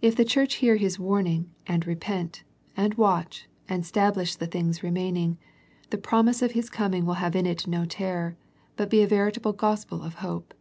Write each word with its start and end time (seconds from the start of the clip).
If 0.00 0.16
the 0.16 0.24
church 0.24 0.54
hear 0.54 0.76
His 0.76 0.98
warning, 0.98 1.50
and 1.66 1.86
repent, 1.86 2.44
and 2.74 2.94
watch, 2.94 3.46
and 3.68 3.84
stablish 3.84 4.36
the 4.36 4.46
things 4.46 4.82
remaining, 4.82 5.36
the 5.90 5.98
promise 5.98 6.40
of 6.40 6.52
His 6.52 6.70
com 6.70 6.94
ing 6.94 7.04
will 7.04 7.12
have 7.20 7.36
in 7.36 7.44
it 7.44 7.66
no 7.66 7.84
terror, 7.84 8.38
but 8.76 8.88
be 8.88 9.02
a 9.02 9.06
veritable 9.06 9.52
gospel 9.52 10.00
of 10.02 10.14
hope. 10.24 10.54